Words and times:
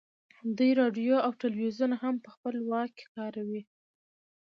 دوی 0.57 0.71
راډیو 0.81 1.15
او 1.25 1.31
ټلویزیون 1.41 1.91
هم 2.01 2.15
په 2.23 2.29
خپل 2.35 2.55
واک 2.69 2.89
کې 2.97 3.05
کاروي 3.15 3.61